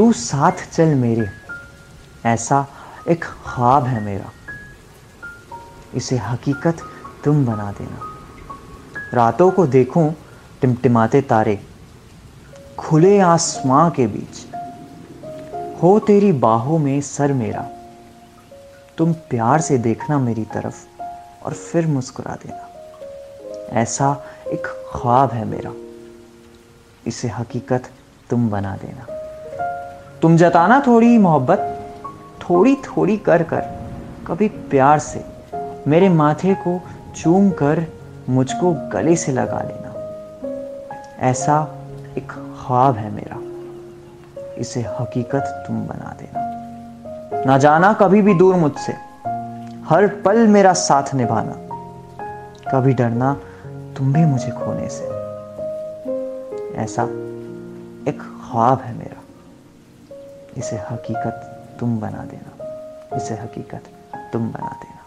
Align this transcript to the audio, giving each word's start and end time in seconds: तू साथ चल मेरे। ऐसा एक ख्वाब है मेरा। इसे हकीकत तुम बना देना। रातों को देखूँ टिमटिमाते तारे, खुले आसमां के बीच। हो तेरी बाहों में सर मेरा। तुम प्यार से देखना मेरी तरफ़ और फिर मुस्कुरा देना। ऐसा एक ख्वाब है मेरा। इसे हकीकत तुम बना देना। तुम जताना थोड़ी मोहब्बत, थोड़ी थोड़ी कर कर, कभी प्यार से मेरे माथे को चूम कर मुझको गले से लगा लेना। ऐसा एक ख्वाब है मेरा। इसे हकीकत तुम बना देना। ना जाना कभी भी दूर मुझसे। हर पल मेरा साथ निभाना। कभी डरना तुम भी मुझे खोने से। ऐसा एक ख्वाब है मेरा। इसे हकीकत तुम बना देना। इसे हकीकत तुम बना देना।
तू 0.00 0.12
साथ 0.12 0.52
चल 0.72 0.88
मेरे। 0.88 1.28
ऐसा 2.26 2.66
एक 3.08 3.24
ख्वाब 3.24 3.84
है 3.84 4.00
मेरा। 4.00 4.30
इसे 5.94 6.16
हकीकत 6.16 6.76
तुम 7.24 7.46
बना 7.46 7.72
देना। 7.72 8.00
रातों 9.14 9.50
को 9.50 9.66
देखूँ 9.66 10.14
टिमटिमाते 10.60 11.20
तारे, 11.20 11.66
खुले 12.78 13.20
आसमां 13.20 13.90
के 13.90 14.06
बीच। 14.06 14.46
हो 15.82 15.98
तेरी 15.98 16.32
बाहों 16.32 16.78
में 16.78 17.00
सर 17.00 17.32
मेरा। 17.32 17.68
तुम 18.98 19.12
प्यार 19.12 19.60
से 19.60 19.78
देखना 19.78 20.18
मेरी 20.18 20.44
तरफ़ 20.44 21.02
और 21.44 21.54
फिर 21.54 21.86
मुस्कुरा 21.86 22.34
देना। 22.34 22.68
ऐसा 23.80 24.24
एक 24.46 24.90
ख्वाब 24.96 25.30
है 25.30 25.44
मेरा। 25.44 25.72
इसे 27.06 27.28
हकीकत 27.28 27.90
तुम 28.30 28.50
बना 28.50 28.76
देना। 28.76 29.09
तुम 30.22 30.36
जताना 30.36 30.82
थोड़ी 30.86 31.18
मोहब्बत, 31.18 31.80
थोड़ी 32.40 32.74
थोड़ी 32.74 33.16
कर 33.16 33.42
कर, 33.42 33.60
कभी 34.26 34.48
प्यार 34.48 34.98
से 34.98 35.24
मेरे 35.86 36.08
माथे 36.08 36.54
को 36.54 36.80
चूम 37.16 37.50
कर 37.50 37.86
मुझको 38.28 38.72
गले 38.72 39.16
से 39.16 39.32
लगा 39.32 39.58
लेना। 39.58 39.94
ऐसा 41.18 41.74
एक 42.18 42.28
ख्वाब 42.32 42.96
है 42.96 43.10
मेरा। 43.10 43.36
इसे 44.58 44.80
हकीकत 44.80 45.64
तुम 45.66 45.86
बना 45.86 46.16
देना। 46.18 46.50
ना 47.46 47.58
जाना 47.58 47.92
कभी 47.92 48.22
भी 48.22 48.34
दूर 48.34 48.54
मुझसे। 48.54 48.92
हर 49.88 50.06
पल 50.24 50.46
मेरा 50.46 50.72
साथ 50.72 51.14
निभाना। 51.14 51.54
कभी 52.70 52.94
डरना 52.94 53.36
तुम 53.96 54.12
भी 54.12 54.24
मुझे 54.24 54.50
खोने 54.50 54.88
से। 54.88 55.04
ऐसा 56.76 57.02
एक 58.10 58.18
ख्वाब 58.20 58.80
है 58.80 58.94
मेरा। 58.94 59.20
इसे 60.56 60.76
हकीकत 60.76 61.66
तुम 61.80 62.00
बना 62.00 62.24
देना। 62.24 62.56
इसे 63.16 63.34
हकीकत 63.34 63.82
तुम 64.32 64.52
बना 64.52 64.68
देना। 64.68 64.99